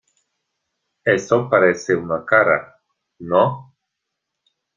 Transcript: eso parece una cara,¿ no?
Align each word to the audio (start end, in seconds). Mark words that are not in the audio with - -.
eso 1.05 1.47
parece 1.47 1.93
una 1.93 2.25
cara,¿ 2.25 2.81
no? 3.19 3.75